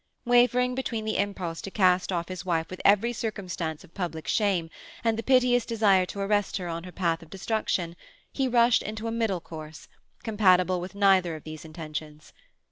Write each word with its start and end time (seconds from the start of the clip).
Wavering 0.25 0.73
between 0.73 1.05
the 1.05 1.19
impulse 1.19 1.61
to 1.61 1.69
cast 1.69 2.11
off 2.11 2.27
his 2.27 2.43
wife 2.43 2.71
with 2.71 2.81
every 2.83 3.13
circumstance 3.13 3.83
of 3.83 3.93
public 3.93 4.27
shame, 4.27 4.71
and 5.03 5.15
the 5.15 5.21
piteous 5.21 5.63
desire 5.63 6.07
to 6.07 6.19
arrest 6.21 6.57
her 6.57 6.67
on 6.67 6.85
her 6.85 6.91
path 6.91 7.21
of 7.21 7.29
destruction, 7.29 7.95
he 8.31 8.47
rushed 8.47 8.81
into 8.81 9.05
a 9.07 9.11
middle 9.11 9.39
course, 9.39 9.87
compatible 10.23 10.81
with 10.81 10.95
neither 10.95 11.35
of 11.35 11.43
these 11.43 11.63
intentions. 11.63 12.33